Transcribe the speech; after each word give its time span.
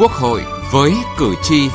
Quốc 0.00 0.12
hội 0.12 0.42
với 0.72 0.92
cử 1.18 1.34
tri. 1.42 1.68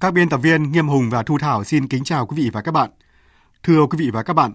Các 0.00 0.14
biên 0.14 0.28
tập 0.28 0.36
viên 0.36 0.72
Nghiêm 0.72 0.88
Hùng 0.88 1.10
và 1.10 1.22
Thu 1.22 1.38
Thảo 1.38 1.64
xin 1.64 1.88
kính 1.88 2.04
chào 2.04 2.26
quý 2.26 2.36
vị 2.36 2.50
và 2.52 2.62
các 2.62 2.72
bạn. 2.72 2.90
Thưa 3.62 3.86
quý 3.86 3.98
vị 3.98 4.10
và 4.10 4.22
các 4.22 4.32
bạn, 4.32 4.52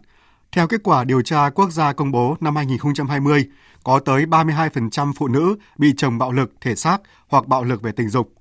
theo 0.51 0.67
kết 0.67 0.83
quả 0.83 1.03
điều 1.03 1.21
tra 1.21 1.49
quốc 1.49 1.71
gia 1.71 1.93
công 1.93 2.11
bố 2.11 2.35
năm 2.39 2.55
2020, 2.55 3.45
có 3.83 3.99
tới 3.99 4.25
32% 4.25 5.13
phụ 5.15 5.27
nữ 5.27 5.55
bị 5.77 5.93
chồng 5.97 6.17
bạo 6.17 6.31
lực 6.31 6.51
thể 6.61 6.75
xác 6.75 6.97
hoặc 7.27 7.47
bạo 7.47 7.63
lực 7.63 7.81
về 7.81 7.91
tình 7.91 8.09
dục. 8.09 8.33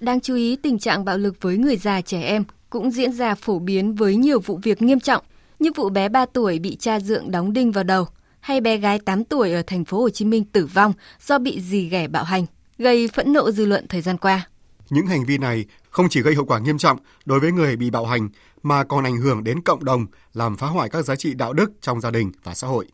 Đáng 0.00 0.20
chú 0.20 0.34
ý, 0.34 0.56
tình 0.56 0.78
trạng 0.78 1.04
bạo 1.04 1.18
lực 1.18 1.36
với 1.40 1.56
người 1.56 1.76
già 1.76 2.00
trẻ 2.00 2.22
em 2.22 2.44
cũng 2.70 2.90
diễn 2.90 3.12
ra 3.12 3.34
phổ 3.34 3.58
biến 3.58 3.94
với 3.94 4.16
nhiều 4.16 4.40
vụ 4.40 4.60
việc 4.62 4.82
nghiêm 4.82 5.00
trọng, 5.00 5.24
như 5.58 5.70
vụ 5.76 5.88
bé 5.88 6.08
3 6.08 6.26
tuổi 6.26 6.58
bị 6.58 6.76
cha 6.76 7.00
dượng 7.00 7.30
đóng 7.30 7.52
đinh 7.52 7.72
vào 7.72 7.84
đầu, 7.84 8.06
hay 8.40 8.60
bé 8.60 8.76
gái 8.76 8.98
8 8.98 9.24
tuổi 9.24 9.52
ở 9.52 9.62
thành 9.66 9.84
phố 9.84 10.00
Hồ 10.00 10.10
Chí 10.10 10.24
Minh 10.24 10.44
tử 10.44 10.66
vong 10.66 10.92
do 11.26 11.38
bị 11.38 11.60
dì 11.60 11.88
ghẻ 11.88 12.08
bạo 12.08 12.24
hành, 12.24 12.46
gây 12.78 13.08
phẫn 13.08 13.32
nộ 13.32 13.50
dư 13.50 13.66
luận 13.66 13.86
thời 13.88 14.00
gian 14.00 14.18
qua. 14.18 14.48
Những 14.90 15.06
hành 15.06 15.24
vi 15.24 15.38
này 15.38 15.64
không 15.90 16.08
chỉ 16.08 16.22
gây 16.22 16.34
hậu 16.34 16.44
quả 16.44 16.58
nghiêm 16.58 16.78
trọng 16.78 16.98
đối 17.24 17.40
với 17.40 17.52
người 17.52 17.76
bị 17.76 17.90
bạo 17.90 18.06
hành 18.06 18.28
mà 18.62 18.84
còn 18.84 19.04
ảnh 19.04 19.16
hưởng 19.16 19.44
đến 19.44 19.62
cộng 19.62 19.84
đồng, 19.84 20.06
làm 20.34 20.56
phá 20.56 20.66
hoại 20.66 20.88
các 20.88 21.02
giá 21.04 21.16
trị 21.16 21.34
đạo 21.34 21.52
đức 21.52 21.70
trong 21.80 22.00
gia 22.00 22.10
đình 22.10 22.32
và 22.42 22.54
xã 22.54 22.66
hội. 22.66 22.86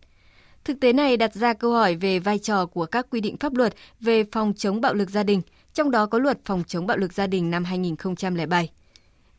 Thực 0.65 0.81
tế 0.81 0.93
này 0.93 1.17
đặt 1.17 1.35
ra 1.35 1.53
câu 1.53 1.73
hỏi 1.73 1.97
về 1.97 2.19
vai 2.19 2.39
trò 2.39 2.67
của 2.67 2.87
các 2.87 3.07
quy 3.11 3.21
định 3.21 3.37
pháp 3.37 3.55
luật 3.55 3.75
về 4.01 4.25
phòng 4.33 4.53
chống 4.57 4.81
bạo 4.81 4.95
lực 4.95 5.11
gia 5.11 5.23
đình, 5.23 5.43
trong 5.75 5.91
đó 5.91 6.07
có 6.07 6.19
luật 6.19 6.39
phòng 6.45 6.63
chống 6.67 6.87
bạo 6.87 6.97
lực 6.97 7.13
gia 7.13 7.27
đình 7.27 7.51
năm 7.51 7.65
2007. 7.65 8.71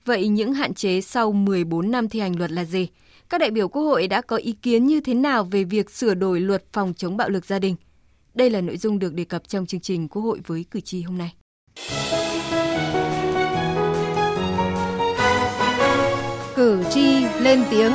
Vậy 0.06 0.28
những 0.28 0.54
hạn 0.54 0.74
chế 0.74 1.02
sau 1.02 1.32
14 1.32 1.92
năm 1.92 2.10
thi 2.10 2.20
hành 2.20 2.38
luật 2.38 2.52
là 2.52 2.66
gì? 2.66 2.88
Các 3.30 3.42
đại 3.42 3.52
biểu 3.52 3.68
Quốc 3.68 3.84
hội 3.84 4.08
đã 4.08 4.22
có 4.22 4.36
ý 4.36 4.52
kiến 4.52 4.86
như 4.86 5.00
thế 5.00 5.14
nào 5.14 5.44
về 5.44 5.64
việc 5.64 5.90
sửa 5.90 6.14
đổi 6.14 6.40
luật 6.40 6.64
phòng 6.74 6.94
chống 6.94 7.18
bạo 7.18 7.30
lực 7.30 7.46
gia 7.46 7.60
đình? 7.60 7.76
Đây 8.34 8.50
là 8.50 8.62
nội 8.62 8.78
dung 8.78 9.00
được 9.00 9.14
đề 9.14 9.24
cập 9.24 9.48
trong 9.48 9.66
chương 9.66 9.80
trình 9.82 10.08
Quốc 10.08 10.22
hội 10.22 10.40
với 10.48 10.66
cử 10.72 10.82
tri 10.82 11.02
hôm 11.02 11.18
nay. 11.18 11.34
Cử 16.56 16.84
tri 16.90 17.26
lên 17.40 17.64
tiếng. 17.72 17.92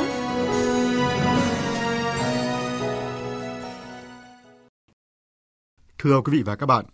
Thưa 5.97 6.21
quý 6.21 6.37
vị 6.37 6.43
và 6.45 6.55
các 6.55 6.65
bạn, 6.65 6.85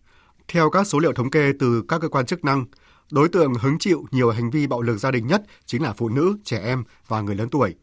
theo 0.47 0.69
các 0.69 0.87
số 0.87 0.99
liệu 0.99 1.13
thống 1.13 1.31
kê 1.31 1.51
từ 1.59 1.83
các 1.87 2.01
cơ 2.01 2.09
quan 2.09 2.25
chức 2.25 2.45
năng, 2.45 2.65
đối 3.11 3.29
tượng 3.29 3.53
hứng 3.53 3.77
chịu 3.79 4.05
nhiều 4.11 4.31
hành 4.31 4.49
vi 4.49 4.67
bạo 4.67 4.81
lực 4.81 4.97
gia 4.97 5.11
đình 5.11 5.27
nhất 5.27 5.43
chính 5.65 5.83
là 5.83 5.93
phụ 5.93 6.09
nữ, 6.09 6.37
trẻ 6.43 6.59
em 6.63 6.83
và 7.07 7.21
người 7.21 7.35
lớn 7.35 7.49
tuổi. 7.49 7.75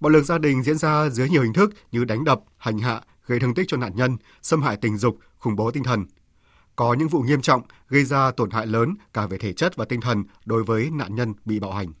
Bạo 0.00 0.10
lực 0.10 0.24
gia 0.24 0.38
đình 0.38 0.62
diễn 0.62 0.78
ra 0.78 1.08
dưới 1.08 1.28
nhiều 1.28 1.42
hình 1.42 1.52
thức 1.52 1.74
như 1.92 2.04
đánh 2.04 2.24
đập, 2.24 2.40
hành 2.56 2.78
hạ, 2.78 3.00
gây 3.26 3.40
thương 3.40 3.54
tích 3.54 3.66
cho 3.68 3.76
nạn 3.76 3.92
nhân, 3.96 4.16
xâm 4.42 4.62
hại 4.62 4.76
tình 4.76 4.98
dục, 4.98 5.18
khủng 5.38 5.56
bố 5.56 5.70
tinh 5.70 5.82
thần. 5.82 6.04
Có 6.76 6.94
những 6.94 7.08
vụ 7.08 7.20
nghiêm 7.20 7.42
trọng 7.42 7.62
gây 7.88 8.04
ra 8.04 8.30
tổn 8.30 8.50
hại 8.50 8.66
lớn 8.66 8.94
cả 9.12 9.26
về 9.26 9.38
thể 9.38 9.52
chất 9.52 9.76
và 9.76 9.84
tinh 9.84 10.00
thần 10.00 10.24
đối 10.44 10.64
với 10.64 10.90
nạn 10.90 11.14
nhân 11.14 11.34
bị 11.44 11.60
bạo 11.60 11.72
hành. 11.72 11.92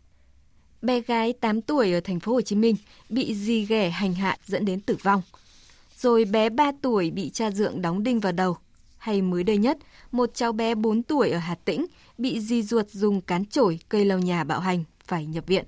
Bé 0.82 1.00
gái 1.00 1.32
8 1.32 1.62
tuổi 1.62 1.92
ở 1.92 2.00
thành 2.00 2.20
phố 2.20 2.32
Hồ 2.32 2.40
Chí 2.40 2.56
Minh 2.56 2.76
bị 3.08 3.34
dì 3.34 3.66
ghẻ 3.66 3.90
hành 3.90 4.14
hạ 4.14 4.36
dẫn 4.46 4.64
đến 4.64 4.80
tử 4.80 4.96
vong. 5.02 5.22
Rồi 5.98 6.24
bé 6.24 6.50
3 6.50 6.72
tuổi 6.82 7.10
bị 7.10 7.30
cha 7.30 7.50
dượng 7.50 7.82
đóng 7.82 8.02
đinh 8.02 8.20
vào 8.20 8.32
đầu. 8.32 8.56
Hay 9.02 9.22
mới 9.22 9.44
đây 9.44 9.58
nhất, 9.58 9.78
một 10.12 10.34
cháu 10.34 10.52
bé 10.52 10.74
4 10.74 11.02
tuổi 11.02 11.30
ở 11.30 11.38
Hà 11.38 11.54
Tĩnh 11.54 11.86
bị 12.18 12.40
di 12.40 12.62
ruột 12.62 12.88
dùng 12.88 13.20
cán 13.20 13.46
chổi 13.46 13.78
cây 13.88 14.04
lau 14.04 14.18
nhà 14.18 14.44
bạo 14.44 14.60
hành 14.60 14.84
phải 15.04 15.26
nhập 15.26 15.46
viện. 15.46 15.64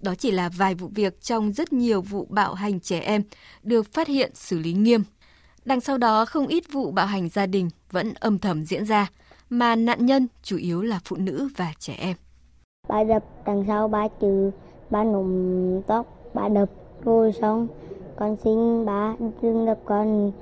Đó 0.00 0.14
chỉ 0.14 0.30
là 0.30 0.48
vài 0.56 0.74
vụ 0.74 0.88
việc 0.94 1.20
trong 1.20 1.52
rất 1.52 1.72
nhiều 1.72 2.00
vụ 2.00 2.26
bạo 2.30 2.54
hành 2.54 2.80
trẻ 2.80 3.00
em 3.00 3.22
được 3.62 3.92
phát 3.92 4.08
hiện 4.08 4.30
xử 4.34 4.58
lý 4.58 4.72
nghiêm. 4.72 5.02
Đằng 5.64 5.80
sau 5.80 5.98
đó 5.98 6.24
không 6.24 6.46
ít 6.46 6.72
vụ 6.72 6.90
bạo 6.90 7.06
hành 7.06 7.28
gia 7.28 7.46
đình 7.46 7.70
vẫn 7.90 8.12
âm 8.14 8.38
thầm 8.38 8.64
diễn 8.64 8.84
ra, 8.84 9.10
mà 9.50 9.76
nạn 9.76 10.06
nhân 10.06 10.28
chủ 10.42 10.56
yếu 10.56 10.82
là 10.82 11.00
phụ 11.04 11.16
nữ 11.16 11.48
và 11.56 11.72
trẻ 11.78 11.94
em. 11.98 12.16
Bà 12.88 13.04
đập 13.04 13.24
đằng 13.46 13.64
sau 13.66 13.88
ba 13.88 14.08
chữ, 14.20 14.50
ba 14.90 15.04
nụm 15.04 15.82
tóc, 15.86 16.06
ba 16.34 16.48
đập 16.48 16.70
rồi 17.04 17.32
xong, 17.40 17.68
con 18.16 18.36
xin 18.44 18.86
ba 18.86 19.14
đừng 19.42 19.66
đập 19.66 19.78
con, 19.84 20.32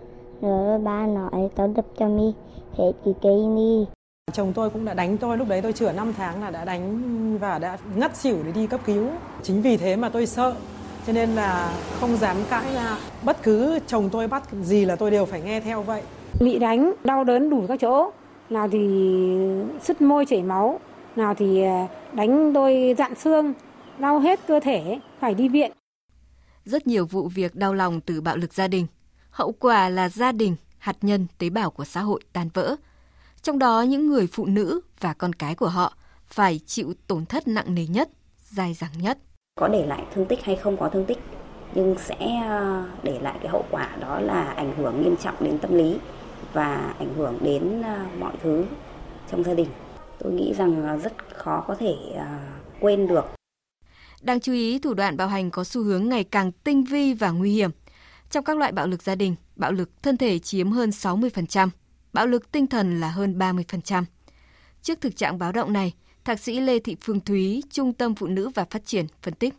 rồi 0.41 0.79
ba 0.79 1.07
nói 1.07 1.49
tao 1.57 1.73
đập 1.77 1.85
cho 1.99 2.09
mi 2.09 2.33
hết 2.79 2.93
cái 3.05 3.15
cây 3.23 3.37
ni. 3.37 3.85
Chồng 4.33 4.53
tôi 4.53 4.71
cũng 4.71 4.85
đã 4.85 4.95
đánh 4.95 5.19
tôi, 5.19 5.39
lúc 5.39 5.49
đấy 5.49 5.63
tôi 5.63 5.73
chữa 5.73 5.93
5 5.93 6.13
tháng 6.17 6.43
là 6.43 6.51
đã 6.51 6.65
đánh 6.65 7.39
và 7.39 7.59
đã 7.59 7.79
ngất 7.97 8.17
xỉu 8.17 8.37
để 8.45 8.53
đi 8.53 8.67
cấp 8.67 8.81
cứu. 8.87 9.09
Chính 9.43 9.63
vì 9.63 9.77
thế 9.77 9.97
mà 9.97 10.09
tôi 10.09 10.27
sợ, 10.27 10.55
cho 11.07 11.13
nên 11.13 11.31
là 11.31 11.73
không 12.01 12.17
dám 12.17 12.37
cãi 12.51 12.75
ra. 12.75 12.97
Bất 13.23 13.43
cứ 13.43 13.79
chồng 13.87 14.09
tôi 14.13 14.29
bắt 14.29 14.43
gì 14.63 14.85
là 14.85 14.97
tôi 14.97 15.11
đều 15.11 15.25
phải 15.27 15.41
nghe 15.41 15.61
theo 15.61 15.83
vậy. 15.83 16.03
Bị 16.41 16.59
đánh, 16.59 16.93
đau 17.05 17.25
đớn 17.25 17.51
đủ 17.51 17.65
các 17.69 17.81
chỗ. 17.81 18.11
Nào 18.51 18.69
thì 18.69 18.79
sứt 19.83 20.01
môi 20.03 20.27
chảy 20.27 20.43
máu, 20.43 20.81
nào 21.17 21.35
thì 21.35 21.63
à, 21.63 21.89
đánh 22.13 22.55
tôi 22.55 22.95
dạn 22.99 23.15
xương, 23.15 23.53
đau 23.99 24.19
hết 24.19 24.41
cơ 24.47 24.61
thể, 24.61 24.99
phải 25.21 25.35
đi 25.35 25.49
viện. 25.49 25.73
Rất 26.65 26.87
nhiều 26.87 27.07
vụ 27.07 27.29
việc 27.35 27.55
đau 27.55 27.75
lòng 27.75 28.01
từ 28.01 28.21
bạo 28.21 28.37
lực 28.37 28.55
gia 28.55 28.69
đình. 28.69 28.87
Hậu 29.31 29.53
quả 29.53 29.89
là 29.89 30.09
gia 30.09 30.33
đình, 30.33 30.57
hạt 30.79 30.97
nhân, 31.03 31.27
tế 31.39 31.51
bào 31.51 31.71
của 31.71 31.85
xã 31.85 32.01
hội 32.01 32.21
tan 32.33 32.49
vỡ– 32.55 32.77
trong 33.43 33.59
đó 33.59 33.83
những 33.83 34.07
người 34.07 34.29
phụ 34.33 34.47
nữ 34.47 34.81
và 35.01 35.13
con 35.13 35.33
cái 35.33 35.55
của 35.55 35.69
họ 35.69 35.93
phải 36.29 36.61
chịu 36.67 36.93
tổn 37.07 37.27
thất 37.27 37.49
nặng 37.49 37.75
nề 37.75 37.87
nhất, 37.87 38.09
dài 38.45 38.75
dẳng 38.75 38.91
nhất. 39.01 39.19
Có 39.61 39.69
để 39.69 39.87
lại 39.87 40.05
thương 40.15 40.27
tích 40.27 40.45
hay 40.45 40.57
không 40.57 40.77
có 40.77 40.89
thương 40.89 41.07
tích, 41.07 41.19
nhưng 41.75 41.95
sẽ 41.99 42.17
ờ, 42.49 42.85
để 43.03 43.19
lại 43.23 43.39
cái 43.43 43.49
hậu 43.49 43.65
quả 43.71 43.97
đó 44.01 44.21
là 44.21 44.43
ảnh 44.45 44.77
hưởng 44.77 45.03
nghiêm 45.03 45.17
trọng 45.17 45.35
đến 45.41 45.59
tâm 45.59 45.75
lý 45.75 45.99
và 46.53 46.95
ảnh 46.99 47.15
hưởng 47.15 47.39
đến 47.43 47.83
ờ, 47.83 48.07
mọi 48.19 48.33
thứ 48.43 48.65
trong 49.31 49.45
gia 49.45 49.55
đình. 49.55 49.69
Tôi 50.19 50.33
nghĩ 50.33 50.55
rằng 50.55 51.01
rất 51.03 51.13
khó 51.35 51.65
có 51.69 51.75
thể 51.75 51.95
ờ, 52.17 52.27
quên 52.81 53.07
được. 53.07 53.25
Đáng 54.23 54.41
chú 54.41 54.53
ý, 54.53 54.79
thủ 54.79 54.95
đoạn 54.95 55.17
bạo 55.17 55.29
hành 55.29 55.51
có 55.51 55.65
xu 55.65 55.83
hướng 55.83 56.09
ngày 56.09 56.25
càng 56.25 56.53
tinh 56.53 56.85
vi 56.85 57.15
và 57.15 57.31
nguy 57.31 57.53
hiểm. 57.53 57.71
Trong 58.31 58.45
các 58.45 58.57
loại 58.57 58.73
bạo 58.73 58.87
lực 58.87 59.03
gia 59.03 59.15
đình, 59.15 59.35
bạo 59.57 59.73
lực 59.73 60.03
thân 60.03 60.17
thể 60.17 60.39
chiếm 60.39 60.71
hơn 60.71 60.91
60%, 60.91 61.69
bạo 62.13 62.27
lực 62.27 62.53
tinh 62.53 62.67
thần 62.67 63.01
là 63.01 63.11
hơn 63.11 63.39
30%. 63.39 64.05
Trước 64.83 65.01
thực 65.01 65.17
trạng 65.17 65.39
báo 65.39 65.53
động 65.53 65.73
này, 65.73 65.93
Thạc 66.25 66.41
sĩ 66.41 66.61
Lê 66.61 66.79
Thị 66.79 66.97
Phương 67.01 67.21
Thúy, 67.21 67.63
Trung 67.71 67.93
tâm 67.93 68.15
Phụ 68.15 68.27
nữ 68.27 68.49
và 68.49 68.65
Phát 68.71 68.85
triển 68.85 69.07
phân 69.23 69.35
tích. 69.35 69.55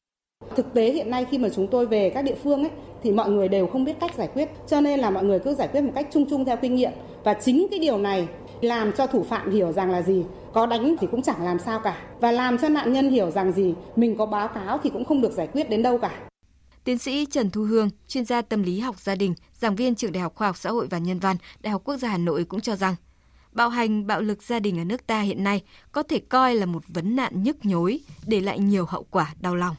Thực 0.55 0.73
tế 0.73 0.91
hiện 0.91 1.09
nay 1.09 1.25
khi 1.31 1.37
mà 1.37 1.49
chúng 1.49 1.67
tôi 1.67 1.85
về 1.85 2.09
các 2.09 2.21
địa 2.21 2.35
phương 2.43 2.63
ấy, 2.63 2.71
thì 3.03 3.11
mọi 3.11 3.29
người 3.29 3.47
đều 3.47 3.67
không 3.67 3.85
biết 3.85 3.93
cách 3.99 4.11
giải 4.17 4.29
quyết, 4.33 4.49
cho 4.67 4.81
nên 4.81 4.99
là 4.99 5.09
mọi 5.09 5.23
người 5.23 5.39
cứ 5.39 5.53
giải 5.53 5.67
quyết 5.67 5.81
một 5.81 5.91
cách 5.95 6.07
chung 6.11 6.25
chung 6.29 6.45
theo 6.45 6.57
kinh 6.57 6.75
nghiệm. 6.75 6.91
Và 7.23 7.33
chính 7.33 7.67
cái 7.71 7.79
điều 7.79 7.97
này 7.97 8.27
làm 8.61 8.91
cho 8.97 9.07
thủ 9.07 9.23
phạm 9.23 9.51
hiểu 9.51 9.71
rằng 9.71 9.91
là 9.91 10.01
gì, 10.01 10.23
có 10.53 10.65
đánh 10.65 10.95
thì 10.99 11.07
cũng 11.11 11.21
chẳng 11.21 11.45
làm 11.45 11.59
sao 11.59 11.79
cả. 11.79 11.97
Và 12.19 12.31
làm 12.31 12.57
cho 12.57 12.69
nạn 12.69 12.93
nhân 12.93 13.09
hiểu 13.09 13.31
rằng 13.31 13.51
gì, 13.51 13.73
mình 13.95 14.17
có 14.17 14.25
báo 14.25 14.47
cáo 14.47 14.79
thì 14.83 14.89
cũng 14.89 15.05
không 15.05 15.21
được 15.21 15.31
giải 15.31 15.47
quyết 15.47 15.69
đến 15.69 15.83
đâu 15.83 15.97
cả. 15.97 16.30
Tiến 16.83 16.97
sĩ 16.97 17.25
Trần 17.25 17.49
Thu 17.49 17.63
Hương, 17.63 17.89
chuyên 18.07 18.25
gia 18.25 18.41
tâm 18.41 18.63
lý 18.63 18.79
học 18.79 18.99
gia 18.99 19.15
đình, 19.15 19.35
giảng 19.59 19.75
viên 19.75 19.95
trường 19.95 20.11
Đại 20.11 20.21
học 20.21 20.35
Khoa 20.35 20.47
học 20.47 20.57
Xã 20.57 20.69
hội 20.69 20.87
và 20.87 20.97
Nhân 20.97 21.19
văn, 21.19 21.37
Đại 21.59 21.71
học 21.71 21.81
Quốc 21.85 21.97
gia 21.97 22.09
Hà 22.09 22.17
Nội 22.17 22.43
cũng 22.43 22.61
cho 22.61 22.75
rằng, 22.75 22.95
bạo 23.51 23.69
hành, 23.69 24.07
bạo 24.07 24.21
lực 24.21 24.43
gia 24.43 24.59
đình 24.59 24.79
ở 24.79 24.83
nước 24.83 25.07
ta 25.07 25.21
hiện 25.21 25.43
nay 25.43 25.61
có 25.91 26.03
thể 26.03 26.19
coi 26.29 26.55
là 26.55 26.65
một 26.65 26.83
vấn 26.87 27.15
nạn 27.15 27.43
nhức 27.43 27.65
nhối, 27.65 27.99
để 28.25 28.41
lại 28.41 28.59
nhiều 28.59 28.85
hậu 28.85 29.05
quả 29.09 29.33
đau 29.41 29.55
lòng. 29.55 29.75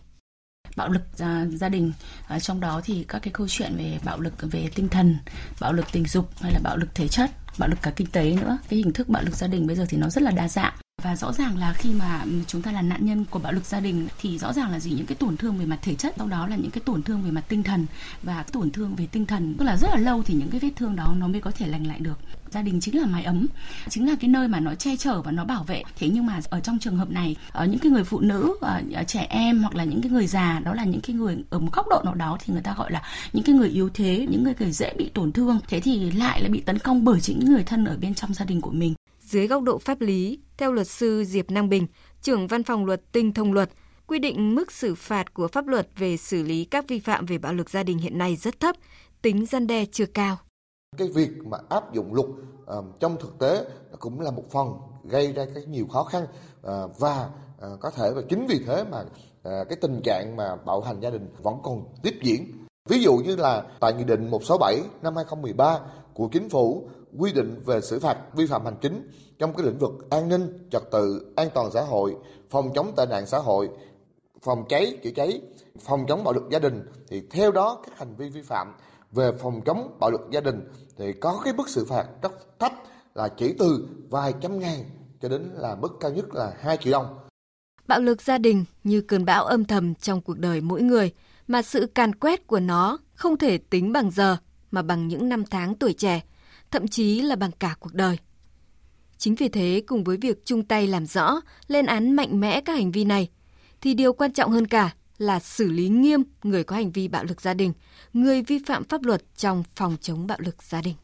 Bạo 0.76 0.88
lực 0.88 1.02
gia, 1.16 1.46
gia 1.54 1.68
đình 1.68 1.92
à, 2.28 2.38
trong 2.40 2.60
đó 2.60 2.80
thì 2.84 3.04
các 3.08 3.18
cái 3.18 3.32
câu 3.32 3.48
chuyện 3.48 3.76
về 3.76 3.98
bạo 4.04 4.20
lực 4.20 4.34
về 4.40 4.68
tinh 4.74 4.88
thần 4.88 5.16
bạo 5.60 5.72
lực 5.72 5.86
tình 5.92 6.06
dục 6.06 6.30
hay 6.40 6.52
là 6.52 6.60
bạo 6.62 6.76
lực 6.76 6.94
thể 6.94 7.08
chất 7.08 7.30
bạo 7.58 7.68
lực 7.68 7.78
cả 7.82 7.92
kinh 7.96 8.06
tế 8.06 8.32
nữa 8.32 8.58
cái 8.68 8.76
hình 8.78 8.92
thức 8.92 9.08
bạo 9.08 9.22
lực 9.22 9.34
gia 9.34 9.46
đình 9.46 9.66
bây 9.66 9.76
giờ 9.76 9.86
thì 9.88 9.96
nó 9.96 10.08
rất 10.08 10.22
là 10.22 10.30
đa 10.30 10.48
dạng 10.48 10.72
và 11.02 11.16
rõ 11.16 11.32
ràng 11.32 11.58
là 11.58 11.72
khi 11.72 11.90
mà 11.92 12.24
chúng 12.46 12.62
ta 12.62 12.72
là 12.72 12.82
nạn 12.82 13.06
nhân 13.06 13.24
của 13.30 13.38
bạo 13.38 13.52
lực 13.52 13.64
gia 13.64 13.80
đình 13.80 14.08
thì 14.20 14.38
rõ 14.38 14.52
ràng 14.52 14.70
là 14.70 14.80
gì? 14.80 14.90
Những 14.90 15.06
cái 15.06 15.16
tổn 15.16 15.36
thương 15.36 15.58
về 15.58 15.66
mặt 15.66 15.78
thể 15.82 15.94
chất, 15.94 16.14
sau 16.18 16.26
đó 16.26 16.46
là 16.46 16.56
những 16.56 16.70
cái 16.70 16.82
tổn 16.86 17.02
thương 17.02 17.22
về 17.22 17.30
mặt 17.30 17.44
tinh 17.48 17.62
thần. 17.62 17.86
Và 18.22 18.42
tổn 18.42 18.70
thương 18.70 18.94
về 18.94 19.06
tinh 19.06 19.26
thần, 19.26 19.54
tức 19.58 19.64
là 19.64 19.76
rất 19.76 19.88
là 19.90 19.96
lâu 19.96 20.22
thì 20.22 20.34
những 20.34 20.50
cái 20.50 20.60
vết 20.60 20.70
thương 20.76 20.96
đó 20.96 21.14
nó 21.18 21.28
mới 21.28 21.40
có 21.40 21.50
thể 21.50 21.66
lành 21.66 21.86
lại 21.86 21.98
được. 22.00 22.18
Gia 22.50 22.62
đình 22.62 22.80
chính 22.80 23.00
là 23.00 23.06
mái 23.06 23.24
ấm, 23.24 23.46
chính 23.88 24.08
là 24.08 24.14
cái 24.20 24.30
nơi 24.30 24.48
mà 24.48 24.60
nó 24.60 24.74
che 24.74 24.96
chở 24.96 25.22
và 25.22 25.32
nó 25.32 25.44
bảo 25.44 25.64
vệ. 25.64 25.82
Thế 25.96 26.08
nhưng 26.12 26.26
mà 26.26 26.40
ở 26.50 26.60
trong 26.60 26.78
trường 26.78 26.96
hợp 26.96 27.10
này, 27.10 27.36
ở 27.52 27.66
những 27.66 27.78
cái 27.78 27.92
người 27.92 28.04
phụ 28.04 28.20
nữ 28.20 28.56
ờ, 28.60 28.80
ờ, 28.94 29.04
trẻ 29.04 29.26
em 29.30 29.62
hoặc 29.62 29.74
là 29.74 29.84
những 29.84 30.02
cái 30.02 30.10
người 30.10 30.26
già, 30.26 30.60
đó 30.64 30.74
là 30.74 30.84
những 30.84 31.00
cái 31.00 31.16
người 31.16 31.36
ở 31.50 31.58
một 31.58 31.72
góc 31.72 31.86
độ 31.90 32.02
nào 32.04 32.14
đó 32.14 32.38
thì 32.40 32.52
người 32.52 32.62
ta 32.62 32.74
gọi 32.74 32.92
là 32.92 33.02
những 33.32 33.44
cái 33.44 33.54
người 33.54 33.68
yếu 33.68 33.88
thế, 33.94 34.26
những 34.30 34.44
người 34.44 34.72
dễ 34.72 34.92
bị 34.98 35.10
tổn 35.14 35.32
thương. 35.32 35.58
Thế 35.68 35.80
thì 35.80 36.10
lại 36.10 36.42
là 36.42 36.48
bị 36.48 36.60
tấn 36.60 36.78
công 36.78 37.04
bởi 37.04 37.20
chính 37.20 37.44
người 37.44 37.64
thân 37.64 37.84
ở 37.84 37.96
bên 38.00 38.14
trong 38.14 38.34
gia 38.34 38.44
đình 38.44 38.60
của 38.60 38.70
mình 38.70 38.94
dưới 39.32 39.46
góc 39.46 39.62
độ 39.62 39.78
pháp 39.78 40.00
lý, 40.00 40.40
theo 40.56 40.72
luật 40.72 40.88
sư 40.88 41.24
Diệp 41.26 41.50
Năng 41.50 41.68
Bình, 41.68 41.86
trưởng 42.22 42.46
văn 42.46 42.62
phòng 42.62 42.84
luật 42.84 43.12
tinh 43.12 43.34
thông 43.34 43.52
luật, 43.52 43.70
quy 44.06 44.18
định 44.18 44.54
mức 44.54 44.72
xử 44.72 44.94
phạt 44.94 45.34
của 45.34 45.48
pháp 45.48 45.66
luật 45.66 45.88
về 45.96 46.16
xử 46.16 46.42
lý 46.42 46.64
các 46.64 46.84
vi 46.88 47.00
phạm 47.00 47.26
về 47.26 47.38
bạo 47.38 47.52
lực 47.52 47.70
gia 47.70 47.82
đình 47.82 47.98
hiện 47.98 48.18
nay 48.18 48.36
rất 48.36 48.60
thấp, 48.60 48.76
tính 49.22 49.46
gian 49.46 49.66
đe 49.66 49.84
chưa 49.92 50.06
cao. 50.06 50.36
Cái 50.96 51.08
việc 51.08 51.30
mà 51.44 51.58
áp 51.68 51.92
dụng 51.92 52.14
luật 52.14 52.26
uh, 52.28 53.00
trong 53.00 53.16
thực 53.20 53.38
tế 53.38 53.64
cũng 53.98 54.20
là 54.20 54.30
một 54.30 54.44
phần 54.50 54.68
gây 55.04 55.32
ra 55.32 55.46
cái 55.54 55.64
nhiều 55.66 55.86
khó 55.86 56.04
khăn 56.04 56.22
uh, 56.22 56.98
và 56.98 57.30
uh, 57.72 57.80
có 57.80 57.90
thể 57.90 58.10
và 58.14 58.22
chính 58.28 58.46
vì 58.46 58.60
thế 58.66 58.84
mà 58.90 59.04
cái 59.44 59.76
tình 59.80 60.00
trạng 60.04 60.36
mà 60.36 60.56
bạo 60.56 60.80
hành 60.80 61.00
gia 61.00 61.10
đình 61.10 61.28
vẫn 61.42 61.54
còn 61.62 61.84
tiếp 62.02 62.14
diễn. 62.22 62.66
Ví 62.88 63.02
dụ 63.02 63.16
như 63.16 63.36
là 63.36 63.62
tại 63.80 63.92
Nghị 63.92 64.04
định 64.04 64.30
167 64.30 64.80
năm 65.02 65.16
2013 65.16 65.78
của 66.14 66.28
Chính 66.32 66.48
phủ 66.48 66.88
quy 67.18 67.32
định 67.32 67.62
về 67.64 67.80
xử 67.80 68.00
phạt 68.00 68.18
vi 68.34 68.46
phạm 68.46 68.64
hành 68.64 68.76
chính 68.80 69.10
trong 69.38 69.54
cái 69.56 69.66
lĩnh 69.66 69.78
vực 69.78 70.10
an 70.10 70.28
ninh, 70.28 70.68
trật 70.70 70.82
tự, 70.90 71.32
an 71.36 71.48
toàn 71.54 71.70
xã 71.74 71.82
hội, 71.82 72.16
phòng 72.50 72.72
chống 72.74 72.92
tệ 72.96 73.06
nạn 73.06 73.26
xã 73.26 73.38
hội, 73.38 73.68
phòng 74.42 74.64
cháy, 74.68 74.98
chữa 75.04 75.10
cháy, 75.10 75.40
phòng 75.80 76.04
chống 76.08 76.24
bạo 76.24 76.34
lực 76.34 76.42
gia 76.50 76.58
đình 76.58 76.82
thì 77.08 77.22
theo 77.30 77.52
đó 77.52 77.82
các 77.86 77.98
hành 77.98 78.14
vi 78.16 78.28
vi 78.28 78.42
phạm 78.42 78.74
về 79.12 79.32
phòng 79.32 79.60
chống 79.64 79.96
bạo 80.00 80.10
lực 80.10 80.20
gia 80.30 80.40
đình 80.40 80.68
thì 80.96 81.12
có 81.12 81.40
cái 81.44 81.54
mức 81.54 81.68
xử 81.68 81.84
phạt 81.84 82.06
rất 82.22 82.32
thấp 82.58 82.72
là 83.14 83.28
chỉ 83.28 83.54
từ 83.58 83.88
vài 84.10 84.34
trăm 84.40 84.60
ngàn 84.60 84.78
cho 85.22 85.28
đến 85.28 85.50
là 85.54 85.74
mức 85.74 85.92
cao 86.00 86.10
nhất 86.10 86.34
là 86.34 86.54
2 86.60 86.76
triệu 86.76 86.92
đồng. 86.92 87.18
Bạo 87.86 88.00
lực 88.00 88.22
gia 88.22 88.38
đình 88.38 88.64
như 88.84 89.00
cơn 89.00 89.24
bão 89.24 89.44
âm 89.44 89.64
thầm 89.64 89.94
trong 89.94 90.20
cuộc 90.20 90.38
đời 90.38 90.60
mỗi 90.60 90.82
người, 90.82 91.12
mà 91.46 91.62
sự 91.62 91.86
càn 91.94 92.14
quét 92.14 92.46
của 92.46 92.60
nó 92.60 92.98
không 93.14 93.36
thể 93.36 93.58
tính 93.58 93.92
bằng 93.92 94.10
giờ 94.10 94.36
mà 94.70 94.82
bằng 94.82 95.08
những 95.08 95.28
năm 95.28 95.44
tháng 95.50 95.74
tuổi 95.74 95.92
trẻ, 95.92 96.20
thậm 96.72 96.88
chí 96.88 97.20
là 97.20 97.36
bằng 97.36 97.50
cả 97.58 97.74
cuộc 97.80 97.94
đời. 97.94 98.18
Chính 99.18 99.34
vì 99.34 99.48
thế, 99.48 99.82
cùng 99.86 100.04
với 100.04 100.16
việc 100.16 100.44
chung 100.44 100.64
tay 100.64 100.86
làm 100.86 101.06
rõ, 101.06 101.40
lên 101.66 101.86
án 101.86 102.16
mạnh 102.16 102.40
mẽ 102.40 102.60
các 102.60 102.72
hành 102.72 102.92
vi 102.92 103.04
này, 103.04 103.28
thì 103.80 103.94
điều 103.94 104.12
quan 104.12 104.32
trọng 104.32 104.50
hơn 104.50 104.66
cả 104.66 104.94
là 105.18 105.40
xử 105.40 105.72
lý 105.72 105.88
nghiêm 105.88 106.22
người 106.42 106.64
có 106.64 106.76
hành 106.76 106.92
vi 106.92 107.08
bạo 107.08 107.24
lực 107.24 107.40
gia 107.40 107.54
đình, 107.54 107.72
người 108.12 108.42
vi 108.42 108.58
phạm 108.66 108.84
pháp 108.84 109.02
luật 109.02 109.22
trong 109.36 109.62
phòng 109.76 109.96
chống 110.00 110.26
bạo 110.26 110.38
lực 110.40 110.62
gia 110.62 110.82
đình. 110.82 110.94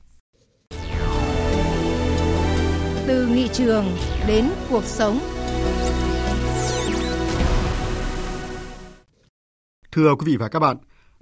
Từ 3.06 3.26
nghị 3.26 3.48
trường 3.52 3.96
đến 4.26 4.50
cuộc 4.70 4.84
sống. 4.84 5.20
Thưa 9.92 10.14
quý 10.14 10.26
vị 10.26 10.36
và 10.36 10.48
các 10.48 10.58
bạn, 10.58 10.76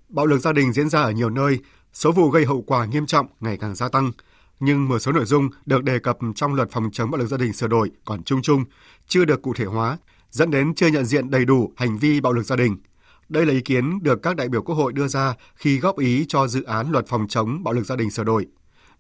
bạo 0.09 0.27
lực 0.27 0.39
gia 0.39 0.53
đình 0.53 0.73
diễn 0.73 0.89
ra 0.89 1.03
ở 1.03 1.11
nhiều 1.11 1.31
nơi, 1.31 1.59
số 1.93 2.13
vụ 2.13 2.31
gây 2.31 2.45
hậu 2.45 2.63
quả 2.63 2.87
nghiêm 2.87 3.07
trọng 3.07 3.27
ngày 3.41 3.57
càng 3.61 3.75
gia 3.75 3.89
tăng. 3.89 4.13
Nhưng 4.61 4.89
một 4.89 4.99
số 4.99 5.13
nội 5.13 5.25
dung 5.25 5.49
được 5.67 5.85
đề 5.85 5.99
cập 5.99 6.19
trong 6.35 6.55
luật 6.55 6.71
phòng 6.71 6.91
chống 6.93 7.11
bạo 7.11 7.19
lực 7.19 7.27
gia 7.27 7.37
đình 7.37 7.53
sửa 7.53 7.67
đổi 7.67 7.91
còn 8.05 8.23
chung 8.23 8.43
chung, 8.43 8.65
chưa 9.09 9.25
được 9.25 9.43
cụ 9.43 9.55
thể 9.55 9.65
hóa, 9.65 9.99
dẫn 10.31 10.51
đến 10.51 10.75
chưa 10.75 10.87
nhận 10.87 11.05
diện 11.05 11.31
đầy 11.31 11.45
đủ 11.45 11.73
hành 11.77 11.99
vi 11.99 12.21
bạo 12.21 12.33
lực 12.33 12.43
gia 12.43 12.57
đình. 12.57 12.77
Đây 13.29 13.47
là 13.47 13.53
ý 13.53 13.61
kiến 13.61 14.03
được 14.03 14.23
các 14.23 14.37
đại 14.37 14.49
biểu 14.49 14.63
Quốc 14.63 14.75
hội 14.75 14.93
đưa 14.93 15.09
ra 15.09 15.35
khi 15.55 15.79
góp 15.79 15.99
ý 15.99 16.25
cho 16.29 16.47
dự 16.47 16.63
án 16.63 16.91
luật 16.91 17.07
phòng 17.07 17.27
chống 17.29 17.65
bạo 17.65 17.75
lực 17.75 17.87
gia 17.87 17.97
đình 17.97 18.11
sửa 18.11 18.25
đổi. 18.25 18.47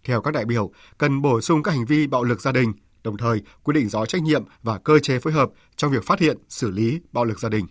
Theo 0.05 0.21
các 0.21 0.35
đại 0.35 0.45
biểu, 0.45 0.71
cần 0.99 1.23
bổ 1.23 1.41
sung 1.41 1.63
các 1.63 1.71
hành 1.71 1.85
vi 1.85 2.07
bạo 2.07 2.25
lực 2.25 2.41
gia 2.41 2.53
đình, 2.53 2.73
đồng 3.05 3.17
thời 3.17 3.43
quy 3.63 3.73
định 3.73 3.89
rõ 3.89 4.07
trách 4.07 4.23
nhiệm 4.23 4.45
và 4.63 4.79
cơ 4.79 4.99
chế 4.99 5.19
phối 5.19 5.33
hợp 5.33 5.51
trong 5.77 5.93
việc 5.93 6.05
phát 6.05 6.21
hiện, 6.21 6.39
xử 6.49 6.71
lý 6.71 7.01
bạo 7.13 7.25
lực 7.25 7.41
gia 7.41 7.49
đình. 7.49 7.67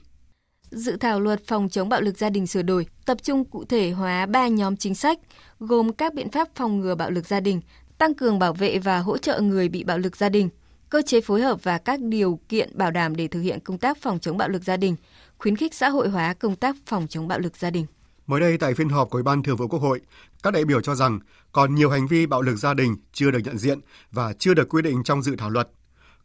Dự 0.72 0.98
thảo 0.98 1.20
luật 1.20 1.42
phòng 1.48 1.70
chống 1.70 1.90
bạo 1.90 2.02
lực 2.02 2.18
gia 2.18 2.30
đình 2.30 2.48
sửa 2.48 2.62
đổi 2.62 2.88
tập 3.06 3.18
trung 3.24 3.46
cụ 3.46 3.66
thể 3.66 3.92
hóa 3.92 4.26
ba 4.26 4.48
nhóm 4.48 4.78
chính 4.78 4.96
sách, 4.96 5.20
gồm 5.60 5.94
các 5.94 6.14
biện 6.14 6.32
pháp 6.32 6.48
phòng 6.56 6.80
ngừa 6.80 6.96
bạo 6.96 7.12
lực 7.12 7.28
gia 7.28 7.40
đình, 7.40 7.62
tăng 7.98 8.14
cường 8.14 8.40
bảo 8.40 8.54
vệ 8.54 8.80
và 8.80 9.00
hỗ 9.00 9.18
trợ 9.18 9.42
người 9.42 9.70
bị 9.70 9.84
bạo 9.84 9.98
lực 9.98 10.16
gia 10.18 10.30
đình, 10.30 10.50
cơ 10.90 11.02
chế 11.06 11.22
phối 11.22 11.42
hợp 11.42 11.64
và 11.64 11.78
các 11.78 12.00
điều 12.02 12.40
kiện 12.50 12.78
bảo 12.78 12.92
đảm 12.92 13.16
để 13.16 13.28
thực 13.28 13.42
hiện 13.42 13.60
công 13.60 13.78
tác 13.78 13.98
phòng 14.02 14.20
chống 14.20 14.38
bạo 14.38 14.50
lực 14.50 14.64
gia 14.64 14.78
đình, 14.78 14.96
khuyến 15.38 15.56
khích 15.56 15.74
xã 15.74 15.90
hội 15.90 16.10
hóa 16.10 16.34
công 16.34 16.56
tác 16.56 16.76
phòng 16.86 17.08
chống 17.10 17.28
bạo 17.28 17.40
lực 17.40 17.58
gia 17.58 17.70
đình. 17.70 17.86
Mới 18.28 18.42
đây 18.42 18.58
tại 18.58 18.74
phiên 18.74 18.90
họp 18.90 19.10
của 19.10 19.18
Ủy 19.18 19.24
ban 19.24 19.44
Thường 19.44 19.58
vụ 19.58 19.68
Quốc 19.68 19.80
hội, 19.80 20.02
các 20.44 20.52
đại 20.52 20.66
biểu 20.66 20.82
cho 20.82 20.96
rằng 20.96 21.20
còn 21.52 21.76
nhiều 21.76 21.90
hành 21.90 22.08
vi 22.08 22.26
bạo 22.26 22.42
lực 22.42 22.56
gia 22.56 22.74
đình 22.74 22.96
chưa 23.14 23.32
được 23.32 23.40
nhận 23.44 23.58
diện 23.58 23.80
và 24.12 24.34
chưa 24.34 24.54
được 24.54 24.70
quy 24.70 24.82
định 24.82 25.04
trong 25.04 25.22
dự 25.22 25.36
thảo 25.36 25.50
luật. 25.50 25.70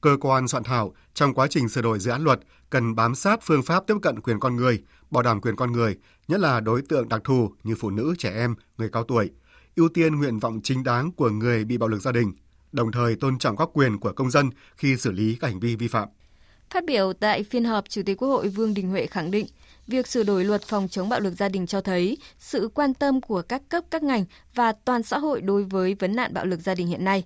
Cơ 0.00 0.17
quan 0.20 0.49
soạn 0.49 0.64
thảo 0.64 0.93
trong 1.14 1.35
quá 1.35 1.47
trình 1.50 1.69
sửa 1.69 1.82
đổi 1.82 1.99
dự 1.99 2.11
án 2.11 2.25
luật 2.25 2.41
cần 2.70 2.94
bám 2.94 3.14
sát 3.14 3.41
phương 3.43 3.62
pháp 3.62 3.87
tiếp 3.87 3.94
cận 4.02 4.20
quyền 4.20 4.41
con 4.41 4.56
người, 4.56 4.82
bảo 5.11 5.23
đảm 5.23 5.41
quyền 5.41 5.56
con 5.56 5.73
người, 5.73 5.97
nhất 6.29 6.41
là 6.41 6.61
đối 6.61 6.82
tượng 6.82 7.08
đặc 7.08 7.20
thù 7.25 7.52
như 7.64 7.75
phụ 7.81 7.91
nữ, 7.91 8.14
trẻ 8.19 8.32
em, 8.35 8.55
người 8.79 8.88
cao 8.88 9.05
tuổi, 9.05 9.31
ưu 9.76 9.88
tiên 9.88 10.17
nguyện 10.17 10.38
vọng 10.38 10.61
chính 10.62 10.85
đáng 10.85 11.12
của 11.12 11.31
người 11.31 11.64
bị 11.64 11.79
bạo 11.79 11.88
lực 11.88 12.02
gia 12.02 12.12
đình, 12.12 12.32
đồng 12.73 12.93
thời 12.93 13.17
tôn 13.17 13.38
trọng 13.38 13.56
các 13.56 13.69
quyền 13.73 13.99
của 13.99 14.12
công 14.12 14.31
dân 14.31 14.50
khi 14.76 14.97
xử 14.97 15.11
lý 15.11 15.37
các 15.41 15.49
hành 15.49 15.61
vi 15.61 15.76
vi 15.76 15.88
phạm. 15.88 16.08
Phát 16.70 16.85
biểu 16.85 17.12
tại 17.12 17.43
phiên 17.43 17.64
họp, 17.64 17.85
Chủ 17.88 18.02
tịch 18.06 18.17
Quốc 18.17 18.29
hội 18.29 18.49
Vương 18.49 18.75
Đình 18.75 18.91
Huệ 18.91 19.06
khẳng 19.06 19.31
định, 19.31 19.47
việc 19.87 20.06
sửa 20.06 20.23
đổi 20.23 20.44
luật 20.44 20.62
phòng 20.62 20.88
chống 20.88 21.08
bạo 21.08 21.20
lực 21.20 21.35
gia 21.38 21.49
đình 21.49 21.67
cho 21.67 21.81
thấy 21.81 22.19
sự 22.38 22.70
quan 22.75 22.94
tâm 22.94 23.20
của 23.20 23.43
các 23.43 23.62
cấp 23.69 23.85
các 23.91 24.02
ngành 24.02 24.25
và 24.55 24.73
toàn 24.85 25.02
xã 25.02 25.19
hội 25.19 25.41
đối 25.41 25.64
với 25.64 25.94
vấn 25.94 26.17
nạn 26.17 26.35
bạo 26.35 26.44
lực 26.44 26.61
gia 26.61 26.75
đình 26.75 26.87
hiện 26.87 27.05
nay. 27.05 27.25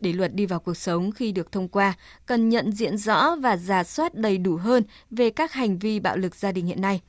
Để 0.00 0.12
luật 0.12 0.34
đi 0.34 0.46
vào 0.46 0.60
cuộc 0.60 0.76
sống 0.76 1.12
khi 1.12 1.32
được 1.32 1.52
thông 1.52 1.68
qua, 1.68 1.94
cần 2.26 2.48
nhận 2.48 2.72
diện 2.72 2.96
rõ 2.96 3.36
và 3.36 3.56
giả 3.56 3.84
soát 3.84 4.14
đầy 4.14 4.38
đủ 4.38 4.56
hơn 4.56 4.82
về 5.10 5.30
các 5.30 5.52
hành 5.52 5.78
vi 5.78 6.00
bạo 6.00 6.16
lực 6.16 6.34
gia 6.34 6.52
đình 6.52 6.66
hiện 6.66 6.80
nay. 6.80 7.00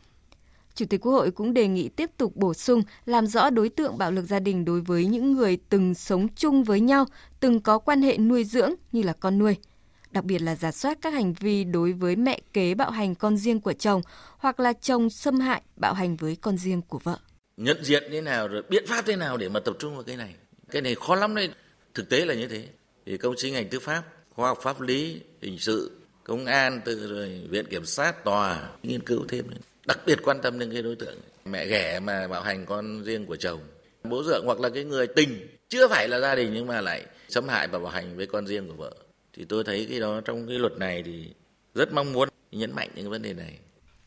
Chủ 0.76 0.86
tịch 0.90 1.02
Quốc 1.02 1.12
hội 1.12 1.32
cũng 1.32 1.54
đề 1.54 1.68
nghị 1.68 1.90
tiếp 1.90 2.10
tục 2.18 2.36
bổ 2.36 2.54
sung 2.54 2.84
làm 3.06 3.28
rõ 3.28 3.50
đối 3.50 3.70
tượng 3.70 3.98
bạo 3.98 4.12
lực 4.12 4.26
gia 4.26 4.40
đình 4.40 4.66
đối 4.66 4.82
với 4.82 5.06
những 5.06 5.32
người 5.32 5.58
từng 5.70 5.94
sống 5.94 6.28
chung 6.36 6.64
với 6.64 6.80
nhau, 6.80 7.06
từng 7.40 7.60
có 7.62 7.80
quan 7.80 8.02
hệ 8.02 8.18
nuôi 8.18 8.44
dưỡng 8.44 8.74
như 8.92 9.02
là 9.02 9.14
con 9.14 9.38
nuôi– 9.38 9.56
đặc 10.12 10.24
biệt 10.24 10.42
là 10.42 10.56
giả 10.56 10.72
soát 10.72 10.98
các 11.02 11.14
hành 11.14 11.34
vi 11.34 11.64
đối 11.64 11.94
với 11.94 12.16
mẹ 12.16 12.40
kế 12.54 12.74
bạo 12.74 12.92
hành 12.92 13.16
con 13.16 13.38
riêng 13.38 13.62
của 13.62 13.74
chồng 13.74 14.02
hoặc 14.38 14.60
là 14.60 14.74
chồng 14.74 15.10
xâm 15.10 15.40
hại 15.40 15.62
bạo 15.76 15.94
hành 15.94 16.16
với 16.16 16.38
con 16.42 16.58
riêng 16.58 16.82
của 16.82 17.00
vợ. 17.00 17.18
Nhận 17.58 17.84
diện 17.84 18.04
thế 18.12 18.22
nào 18.22 18.48
rồi 18.48 18.64
biện 18.70 18.84
pháp 18.88 19.06
thế 19.06 19.16
nào 19.16 19.38
để 19.38 19.50
mà 19.50 19.60
tập 19.60 19.76
trung 19.80 19.94
vào 19.96 20.04
cái 20.04 20.18
này. 20.18 20.36
Cái 20.72 20.82
này 20.82 20.96
khó 20.96 21.16
lắm 21.16 21.36
đấy. 21.36 21.50
Thực 21.94 22.10
tế 22.10 22.26
là 22.26 22.34
như 22.34 22.48
thế. 22.48 22.68
Thì 23.10 23.18
công 23.18 23.34
chính 23.38 23.54
ngành 23.54 23.70
tư 23.70 23.80
pháp, 23.80 24.04
khoa 24.30 24.48
học 24.48 24.58
pháp 24.62 24.82
lý, 24.82 25.22
hình 25.42 25.60
sự, 25.60 25.92
công 26.24 26.46
an, 26.46 26.82
từ 26.86 27.14
rồi 27.14 27.42
viện 27.50 27.66
kiểm 27.70 27.86
sát, 27.86 28.24
tòa 28.24 28.70
nghiên 28.84 29.02
cứu 29.02 29.26
thêm. 29.28 29.46
Đặc 29.86 30.00
biệt 30.06 30.20
quan 30.24 30.38
tâm 30.44 30.60
đến 30.60 30.74
cái 30.74 30.82
đối 30.82 30.96
tượng 30.96 31.18
mẹ 31.46 31.66
ghẻ 31.66 32.00
mà 32.00 32.28
bạo 32.28 32.42
hành 32.42 32.66
con 32.66 33.04
riêng 33.04 33.26
của 33.26 33.36
chồng 33.36 33.60
bố 34.04 34.24
dượng 34.24 34.46
hoặc 34.46 34.60
là 34.60 34.70
cái 34.70 34.84
người 34.84 35.08
tình 35.08 35.48
chưa 35.70 35.88
phải 35.88 36.08
là 36.08 36.20
gia 36.20 36.36
đình 36.36 36.54
nhưng 36.54 36.68
mà 36.68 36.82
lại 36.82 37.06
xâm 37.30 37.48
hại 37.48 37.68
và 37.68 37.80
bạo 37.80 37.92
hành 37.92 38.18
với 38.18 38.28
con 38.28 38.48
riêng 38.48 38.68
của 38.68 38.74
vợ 38.74 38.96
thì 39.38 39.46
tôi 39.46 39.64
thấy 39.64 39.88
cái 39.90 40.00
đó 40.00 40.22
trong 40.26 40.48
cái 40.48 40.60
luật 40.60 40.78
này 40.78 41.04
thì 41.06 41.34
rất 41.76 41.94
mong 41.94 42.14
muốn 42.14 42.30
nhấn 42.52 42.76
mạnh 42.76 42.90
những 42.96 43.10
vấn 43.10 43.22
đề 43.22 43.34
này. 43.34 43.60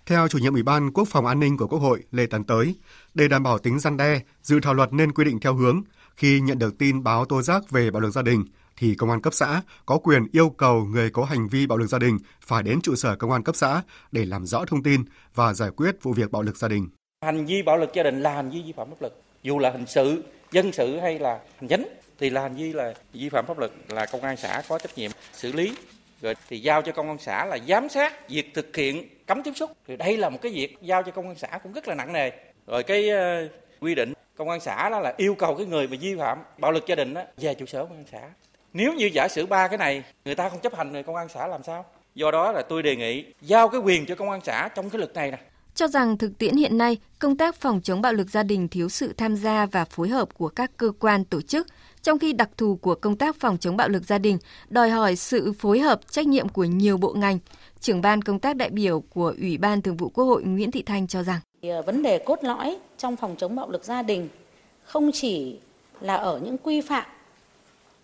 Theo 0.07 0.29
chủ 0.29 0.39
nhiệm 0.39 0.53
Ủy 0.53 0.63
ban 0.63 0.93
Quốc 0.93 1.09
phòng 1.09 1.27
An 1.27 1.41
ninh 1.41 1.57
của 1.57 1.67
Quốc 1.67 1.79
hội 1.79 2.03
Lê 2.13 2.27
Tấn 2.27 2.45
Tới, 2.45 2.75
để 3.15 3.29
đảm 3.29 3.43
bảo 3.43 3.59
tính 3.59 3.79
răn 3.79 3.97
đe, 3.97 4.21
dự 4.43 4.61
thảo 4.63 4.75
luật 4.75 4.93
nên 4.93 5.13
quy 5.13 5.25
định 5.25 5.41
theo 5.41 5.55
hướng 5.55 5.83
khi 6.17 6.41
nhận 6.41 6.59
được 6.59 6.79
tin 6.79 7.03
báo 7.03 7.25
tố 7.25 7.43
giác 7.43 7.71
về 7.71 7.91
bạo 7.91 8.01
lực 8.01 8.11
gia 8.11 8.23
đình 8.23 8.44
thì 8.82 8.94
công 8.94 9.10
an 9.10 9.20
cấp 9.20 9.34
xã 9.34 9.62
có 9.86 9.98
quyền 10.03 10.27
yêu 10.32 10.51
cầu 10.51 10.84
người 10.84 11.10
có 11.10 11.24
hành 11.24 11.48
vi 11.48 11.67
bạo 11.67 11.79
lực 11.79 11.86
gia 11.86 11.98
đình 11.98 12.19
phải 12.41 12.62
đến 12.62 12.81
trụ 12.82 12.94
sở 12.94 13.17
công 13.17 13.32
an 13.32 13.43
cấp 13.43 13.56
xã 13.56 13.82
để 14.12 14.24
làm 14.24 14.46
rõ 14.46 14.65
thông 14.65 14.82
tin 14.82 15.05
và 15.34 15.55
giải 15.55 15.70
quyết 15.77 16.03
vụ 16.03 16.12
việc 16.12 16.31
bạo 16.31 16.43
lực 16.43 16.56
gia 16.56 16.69
đình. 16.69 16.89
Hành 17.24 17.46
vi 17.46 17.62
bạo 17.62 17.77
lực 17.77 17.91
gia 17.94 18.03
đình 18.03 18.22
là 18.22 18.34
hành 18.34 18.51
vi 18.51 18.62
vi 18.62 18.72
phạm 18.72 18.91
pháp 18.91 18.96
luật, 19.01 19.12
dù 19.43 19.58
là 19.58 19.70
hình 19.70 19.86
sự, 19.86 20.24
dân 20.53 20.72
sự 20.72 20.98
hay 20.98 21.19
là 21.19 21.41
hành 21.60 21.69
chính 21.69 21.89
thì 22.19 22.31
là 22.31 22.43
hành 22.43 22.55
vi 22.55 22.72
là 22.72 22.94
vi 23.12 23.29
phạm 23.29 23.46
pháp 23.46 23.58
luật 23.58 23.72
là 23.89 24.06
công 24.06 24.20
an 24.20 24.36
xã 24.36 24.62
có 24.69 24.79
trách 24.79 24.98
nhiệm 24.98 25.10
xử 25.32 25.53
lý. 25.53 25.77
Rồi 26.22 26.34
thì 26.48 26.58
giao 26.58 26.82
cho 26.82 26.93
công 26.93 27.08
an 27.08 27.19
xã 27.19 27.44
là 27.44 27.58
giám 27.69 27.89
sát 27.89 28.29
việc 28.29 28.55
thực 28.55 28.77
hiện 28.77 29.08
cấm 29.27 29.43
tiếp 29.43 29.53
xúc. 29.56 29.70
Thì 29.86 29.96
đây 29.96 30.17
là 30.17 30.31
một 30.31 30.39
cái 30.43 30.53
việc 30.53 30.77
giao 30.82 31.03
cho 31.03 31.12
công 31.12 31.27
an 31.27 31.36
xã 31.39 31.58
cũng 31.62 31.72
rất 31.72 31.89
là 31.89 31.94
nặng 31.94 32.12
nề. 32.12 32.31
Rồi 32.67 32.82
cái 32.82 33.10
uh, 33.10 33.51
quy 33.81 33.94
định 33.94 34.12
công 34.36 34.48
an 34.48 34.60
xã 34.60 34.89
đó 34.89 35.01
là 35.01 35.15
yêu 35.17 35.34
cầu 35.34 35.55
cái 35.55 35.67
người 35.67 35.89
mà 35.89 35.96
vi 36.01 36.17
phạm 36.19 36.39
bạo 36.58 36.72
lực 36.72 36.86
gia 36.86 36.94
đình 36.94 37.15
đó 37.15 37.22
về 37.36 37.55
trụ 37.55 37.67
sở 37.67 37.84
công 37.84 37.96
an 37.96 38.05
xã 38.12 38.20
nếu 38.72 38.94
như 38.94 39.10
giả 39.12 39.29
sử 39.29 39.46
ba 39.46 39.69
cái 39.69 39.79
này 39.79 40.02
người 40.24 40.34
ta 40.34 40.48
không 40.48 40.60
chấp 40.60 40.74
hành 40.74 40.93
thì 40.93 41.02
công 41.02 41.17
an 41.17 41.29
xã 41.34 41.46
làm 41.46 41.62
sao 41.62 41.84
do 42.14 42.31
đó 42.31 42.52
là 42.52 42.62
tôi 42.62 42.82
đề 42.82 42.96
nghị 42.96 43.24
giao 43.41 43.69
cái 43.69 43.81
quyền 43.81 44.06
cho 44.06 44.14
công 44.14 44.31
an 44.31 44.41
xã 44.44 44.69
trong 44.74 44.91
cái 44.91 44.98
luật 44.98 45.14
này 45.14 45.31
nè 45.31 45.38
cho 45.74 45.88
rằng 45.88 46.19
thực 46.19 46.38
tiễn 46.38 46.56
hiện 46.56 46.79
nay, 46.79 46.96
công 47.19 47.36
tác 47.36 47.55
phòng 47.56 47.81
chống 47.82 48.02
bạo 48.02 48.12
lực 48.12 48.31
gia 48.31 48.43
đình 48.43 48.69
thiếu 48.69 48.88
sự 48.88 49.12
tham 49.17 49.36
gia 49.36 49.67
và 49.67 49.84
phối 49.84 50.08
hợp 50.08 50.29
của 50.34 50.48
các 50.48 50.76
cơ 50.76 50.93
quan 50.98 51.24
tổ 51.24 51.41
chức, 51.41 51.67
trong 52.02 52.19
khi 52.19 52.32
đặc 52.32 52.50
thù 52.56 52.76
của 52.76 52.94
công 52.94 53.17
tác 53.17 53.36
phòng 53.36 53.58
chống 53.58 53.76
bạo 53.76 53.88
lực 53.88 54.05
gia 54.05 54.19
đình 54.19 54.38
đòi 54.69 54.91
hỏi 54.91 55.17
sự 55.17 55.52
phối 55.52 55.79
hợp 55.79 56.00
trách 56.10 56.26
nhiệm 56.26 56.48
của 56.48 56.64
nhiều 56.64 56.96
bộ 56.96 57.12
ngành. 57.12 57.38
Trưởng 57.81 58.00
ban 58.00 58.22
công 58.22 58.38
tác 58.38 58.56
đại 58.56 58.70
biểu 58.70 59.00
của 59.00 59.34
Ủy 59.41 59.58
ban 59.58 59.82
Thường 59.82 59.96
vụ 59.96 60.08
Quốc 60.08 60.24
hội 60.24 60.43
Nguyễn 60.43 60.70
Thị 60.70 60.82
Thanh 60.82 61.06
cho 61.06 61.22
rằng 61.22 61.41
ờ, 61.62 61.82
vấn 61.82 62.02
đề 62.02 62.19
cốt 62.19 62.38
lõi 62.43 62.76
trong 62.98 63.17
phòng 63.17 63.34
chống 63.38 63.56
bạo 63.56 63.70
lực 63.70 63.84
gia 63.84 64.02
đình 64.02 64.29
không 64.84 65.10
chỉ 65.12 65.58
là 66.00 66.14
ở 66.14 66.41
những 66.44 66.58
quy 66.58 66.81
phạm 66.81 67.05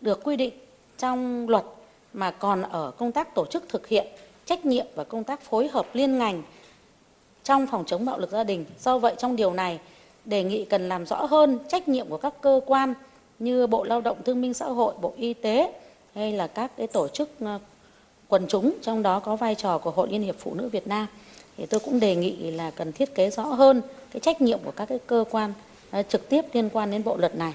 được 0.00 0.24
quy 0.24 0.36
định 0.36 0.52
trong 0.98 1.48
luật 1.48 1.64
mà 2.12 2.30
còn 2.30 2.62
ở 2.62 2.90
công 2.98 3.12
tác 3.12 3.34
tổ 3.34 3.46
chức 3.46 3.68
thực 3.68 3.86
hiện 3.86 4.06
trách 4.46 4.66
nhiệm 4.66 4.86
và 4.94 5.04
công 5.04 5.24
tác 5.24 5.40
phối 5.40 5.68
hợp 5.68 5.86
liên 5.92 6.18
ngành 6.18 6.42
trong 7.44 7.66
phòng 7.66 7.84
chống 7.86 8.04
bạo 8.04 8.18
lực 8.18 8.30
gia 8.30 8.44
đình. 8.44 8.64
Do 8.80 8.98
vậy 8.98 9.14
trong 9.18 9.36
điều 9.36 9.52
này 9.52 9.78
đề 10.24 10.44
nghị 10.44 10.64
cần 10.64 10.88
làm 10.88 11.06
rõ 11.06 11.24
hơn 11.24 11.58
trách 11.68 11.88
nhiệm 11.88 12.08
của 12.08 12.16
các 12.16 12.34
cơ 12.40 12.60
quan 12.66 12.94
như 13.38 13.66
Bộ 13.66 13.84
Lao 13.84 14.00
động 14.00 14.16
Thương 14.24 14.40
minh 14.40 14.54
Xã 14.54 14.66
hội, 14.66 14.94
Bộ 15.00 15.12
Y 15.16 15.34
tế 15.34 15.72
hay 16.14 16.32
là 16.32 16.46
các 16.46 16.72
cái 16.76 16.86
tổ 16.86 17.08
chức 17.08 17.30
ờ, 17.40 17.58
quần 18.28 18.46
chúng 18.48 18.72
trong 18.82 19.02
đó 19.02 19.20
có 19.20 19.36
vai 19.36 19.54
trò 19.54 19.78
của 19.78 19.90
Hội 19.90 20.08
Liên 20.10 20.22
hiệp 20.22 20.36
Phụ 20.38 20.54
nữ 20.54 20.68
Việt 20.68 20.86
Nam 20.86 21.06
thì 21.56 21.66
tôi 21.66 21.80
cũng 21.80 22.00
đề 22.00 22.16
nghị 22.16 22.50
là 22.50 22.70
cần 22.70 22.92
thiết 22.92 23.14
kế 23.14 23.30
rõ 23.30 23.42
hơn 23.42 23.82
cái 24.10 24.20
trách 24.20 24.40
nhiệm 24.40 24.58
của 24.64 24.70
các 24.70 24.86
cái 24.88 24.98
cơ 25.06 25.24
quan 25.30 25.52
ờ, 25.90 26.02
trực 26.02 26.28
tiếp 26.28 26.44
liên 26.52 26.68
quan 26.72 26.90
đến 26.90 27.04
bộ 27.04 27.16
luật 27.16 27.34
này. 27.34 27.54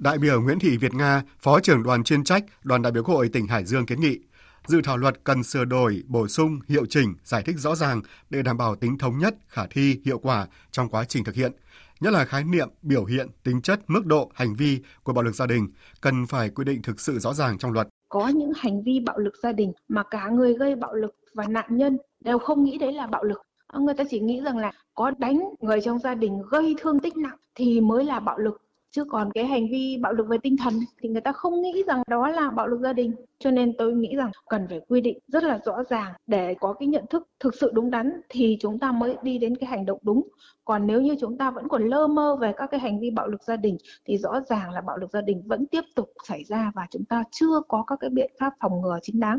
Đại 0.00 0.18
biểu 0.18 0.42
Nguyễn 0.42 0.58
Thị 0.58 0.76
Việt 0.76 0.94
Nga, 0.94 1.22
Phó 1.38 1.60
trưởng 1.60 1.82
đoàn 1.82 2.04
chuyên 2.04 2.24
trách 2.24 2.44
Đoàn 2.62 2.82
đại 2.82 2.92
biểu 2.92 3.02
Quốc 3.02 3.14
hội 3.14 3.28
tỉnh 3.28 3.46
Hải 3.46 3.64
Dương 3.64 3.86
kiến 3.86 4.00
nghị 4.00 4.18
dự 4.66 4.80
thảo 4.84 4.96
luật 4.96 5.24
cần 5.24 5.42
sửa 5.42 5.64
đổi, 5.64 6.02
bổ 6.06 6.28
sung, 6.28 6.60
hiệu 6.68 6.86
chỉnh, 6.86 7.14
giải 7.24 7.42
thích 7.46 7.56
rõ 7.58 7.74
ràng 7.74 8.02
để 8.30 8.42
đảm 8.42 8.56
bảo 8.56 8.76
tính 8.76 8.98
thống 8.98 9.18
nhất, 9.18 9.34
khả 9.48 9.66
thi, 9.70 10.00
hiệu 10.04 10.18
quả 10.18 10.46
trong 10.70 10.88
quá 10.88 11.04
trình 11.04 11.24
thực 11.24 11.34
hiện. 11.34 11.52
Nhất 12.00 12.12
là 12.12 12.24
khái 12.24 12.44
niệm, 12.44 12.68
biểu 12.82 13.04
hiện, 13.04 13.28
tính 13.44 13.62
chất, 13.62 13.80
mức 13.86 14.06
độ, 14.06 14.30
hành 14.34 14.54
vi 14.54 14.78
của 15.02 15.12
bạo 15.12 15.24
lực 15.24 15.34
gia 15.34 15.46
đình 15.46 15.68
cần 16.00 16.26
phải 16.26 16.50
quy 16.50 16.64
định 16.64 16.82
thực 16.82 17.00
sự 17.00 17.18
rõ 17.18 17.34
ràng 17.34 17.58
trong 17.58 17.72
luật. 17.72 17.88
Có 18.08 18.28
những 18.28 18.52
hành 18.56 18.82
vi 18.82 19.00
bạo 19.00 19.18
lực 19.18 19.34
gia 19.42 19.52
đình 19.52 19.72
mà 19.88 20.02
cả 20.10 20.28
người 20.28 20.54
gây 20.54 20.74
bạo 20.74 20.94
lực 20.94 21.14
và 21.34 21.46
nạn 21.48 21.76
nhân 21.76 21.98
đều 22.24 22.38
không 22.38 22.64
nghĩ 22.64 22.78
đấy 22.78 22.92
là 22.92 23.06
bạo 23.06 23.24
lực. 23.24 23.42
À, 23.66 23.78
người 23.80 23.94
ta 23.94 24.04
chỉ 24.10 24.20
nghĩ 24.20 24.40
rằng 24.44 24.58
là 24.58 24.72
có 24.94 25.10
đánh 25.18 25.40
người 25.60 25.80
trong 25.80 25.98
gia 25.98 26.14
đình 26.14 26.42
gây 26.50 26.76
thương 26.80 27.00
tích 27.00 27.16
nặng 27.16 27.38
thì 27.54 27.80
mới 27.80 28.04
là 28.04 28.20
bạo 28.20 28.38
lực 28.38 28.62
chứ 28.90 29.04
còn 29.04 29.32
cái 29.32 29.46
hành 29.46 29.70
vi 29.70 29.98
bạo 30.00 30.12
lực 30.12 30.26
về 30.28 30.38
tinh 30.42 30.56
thần 30.56 30.74
thì 31.00 31.08
người 31.08 31.20
ta 31.20 31.32
không 31.32 31.62
nghĩ 31.62 31.82
rằng 31.86 32.02
đó 32.08 32.28
là 32.28 32.50
bạo 32.50 32.66
lực 32.66 32.80
gia 32.80 32.92
đình. 32.92 33.12
Cho 33.38 33.50
nên 33.50 33.76
tôi 33.78 33.92
nghĩ 33.92 34.16
rằng 34.16 34.30
cần 34.48 34.66
phải 34.68 34.80
quy 34.88 35.00
định 35.00 35.18
rất 35.28 35.44
là 35.44 35.58
rõ 35.64 35.82
ràng. 35.88 36.12
Để 36.26 36.54
có 36.60 36.72
cái 36.72 36.88
nhận 36.88 37.04
thức 37.10 37.28
thực 37.40 37.54
sự 37.60 37.70
đúng 37.74 37.90
đắn 37.90 38.20
thì 38.28 38.56
chúng 38.60 38.78
ta 38.78 38.92
mới 38.92 39.16
đi 39.22 39.38
đến 39.38 39.56
cái 39.56 39.70
hành 39.70 39.86
động 39.86 39.98
đúng. 40.02 40.28
Còn 40.64 40.86
nếu 40.86 41.00
như 41.00 41.16
chúng 41.20 41.38
ta 41.38 41.50
vẫn 41.50 41.68
còn 41.68 41.88
lơ 41.88 42.06
mơ 42.06 42.36
về 42.40 42.52
các 42.56 42.70
cái 42.70 42.80
hành 42.80 43.00
vi 43.00 43.10
bạo 43.10 43.28
lực 43.28 43.42
gia 43.42 43.56
đình 43.56 43.76
thì 44.06 44.18
rõ 44.18 44.40
ràng 44.48 44.70
là 44.70 44.80
bạo 44.80 44.96
lực 44.96 45.10
gia 45.12 45.20
đình 45.20 45.42
vẫn 45.46 45.66
tiếp 45.66 45.84
tục 45.94 46.12
xảy 46.28 46.44
ra 46.44 46.72
và 46.74 46.86
chúng 46.90 47.04
ta 47.04 47.24
chưa 47.30 47.60
có 47.68 47.84
các 47.86 47.96
cái 48.00 48.10
biện 48.10 48.30
pháp 48.40 48.52
phòng 48.60 48.80
ngừa 48.80 48.98
chính 49.02 49.20
đáng. 49.20 49.38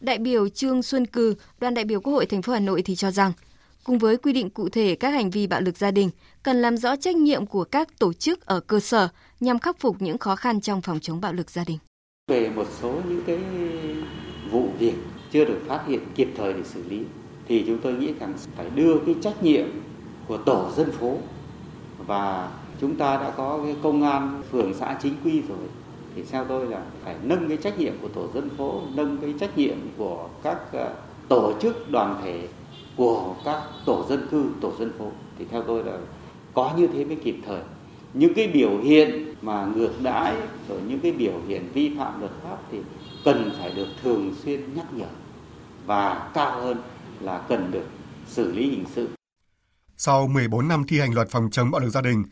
Đại 0.00 0.18
biểu 0.18 0.48
Trương 0.48 0.82
Xuân 0.82 1.06
cừ, 1.06 1.34
đoàn 1.60 1.74
đại 1.74 1.84
biểu 1.84 2.00
Quốc 2.00 2.12
hội 2.12 2.26
thành 2.26 2.42
phố 2.42 2.52
Hà 2.52 2.60
Nội 2.60 2.82
thì 2.82 2.94
cho 2.94 3.10
rằng 3.10 3.32
cùng 3.86 3.98
với 3.98 4.16
quy 4.16 4.32
định 4.32 4.50
cụ 4.50 4.68
thể 4.68 4.94
các 4.94 5.10
hành 5.10 5.30
vi 5.30 5.46
bạo 5.46 5.60
lực 5.60 5.76
gia 5.76 5.90
đình, 5.90 6.10
cần 6.42 6.56
làm 6.56 6.76
rõ 6.76 6.96
trách 6.96 7.16
nhiệm 7.16 7.46
của 7.46 7.64
các 7.64 7.98
tổ 7.98 8.12
chức 8.12 8.46
ở 8.46 8.60
cơ 8.60 8.80
sở 8.80 9.08
nhằm 9.40 9.58
khắc 9.58 9.80
phục 9.80 9.96
những 10.02 10.18
khó 10.18 10.36
khăn 10.36 10.60
trong 10.60 10.80
phòng 10.80 11.00
chống 11.00 11.20
bạo 11.20 11.32
lực 11.32 11.50
gia 11.50 11.64
đình. 11.66 11.78
Về 12.30 12.50
một 12.50 12.66
số 12.80 13.00
những 13.08 13.22
cái 13.26 13.38
vụ 14.50 14.68
việc 14.78 14.94
chưa 15.32 15.44
được 15.44 15.60
phát 15.66 15.84
hiện 15.86 16.00
kịp 16.14 16.28
thời 16.36 16.52
để 16.52 16.60
xử 16.64 16.82
lý 16.88 17.02
thì 17.48 17.64
chúng 17.66 17.78
tôi 17.82 17.94
nghĩ 17.94 18.12
rằng 18.20 18.34
phải 18.56 18.70
đưa 18.70 18.98
cái 19.06 19.14
trách 19.22 19.42
nhiệm 19.42 19.66
của 20.28 20.36
tổ 20.36 20.70
dân 20.76 20.92
phố 20.92 21.18
và 22.06 22.50
chúng 22.80 22.96
ta 22.96 23.16
đã 23.16 23.30
có 23.36 23.60
cái 23.64 23.76
công 23.82 24.02
an 24.02 24.42
phường 24.50 24.74
xã 24.74 24.98
chính 25.02 25.14
quy 25.24 25.42
rồi 25.48 25.68
thì 26.16 26.22
theo 26.30 26.44
tôi 26.44 26.66
là 26.66 26.82
phải 27.04 27.16
nâng 27.22 27.48
cái 27.48 27.56
trách 27.56 27.78
nhiệm 27.78 27.94
của 28.02 28.08
tổ 28.08 28.28
dân 28.34 28.50
phố 28.58 28.82
nâng 28.94 29.18
cái 29.18 29.34
trách 29.40 29.58
nhiệm 29.58 29.76
của 29.96 30.28
các 30.42 30.58
ờ, 30.72 30.94
tổ 31.28 31.52
chức 31.60 31.90
đoàn 31.90 32.20
thể 32.24 32.48
của 32.96 33.36
các 33.44 33.62
tổ 33.86 34.06
dân 34.08 34.26
cư, 34.30 34.46
tổ 34.60 34.72
dân 34.78 34.92
phố 34.98 35.12
thì 35.38 35.44
theo 35.50 35.62
tôi 35.62 35.84
là 35.84 35.98
có 36.54 36.74
như 36.76 36.86
thế 36.86 37.04
mới 37.04 37.16
kịp 37.16 37.36
thời. 37.46 37.60
Những 38.14 38.34
cái 38.34 38.48
biểu 38.48 38.78
hiện 38.78 39.34
mà 39.42 39.66
ngược 39.66 39.92
đãi 40.02 40.34
rồi 40.68 40.80
những 40.88 41.00
cái 41.00 41.12
biểu 41.12 41.40
hiện 41.48 41.68
vi 41.74 41.92
phạm 41.98 42.20
luật 42.20 42.32
pháp 42.42 42.56
thì 42.70 42.78
cần 43.24 43.52
phải 43.58 43.70
được 43.74 43.88
thường 44.02 44.34
xuyên 44.44 44.74
nhắc 44.74 44.86
nhở 44.92 45.08
và 45.86 46.30
cao 46.34 46.60
hơn 46.60 46.76
là 47.20 47.38
cần 47.48 47.70
được 47.70 47.86
xử 48.26 48.52
lý 48.52 48.70
hình 48.70 48.84
sự. 48.94 49.08
Sau 49.96 50.26
14 50.26 50.68
năm 50.68 50.84
thi 50.88 51.00
hành 51.00 51.14
luật 51.14 51.28
phòng 51.30 51.50
chống 51.50 51.70
bạo 51.70 51.80
lực 51.80 51.90
gia 51.90 52.00
đình, 52.02 52.24